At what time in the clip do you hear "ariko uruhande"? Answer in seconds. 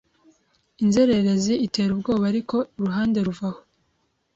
2.31-3.17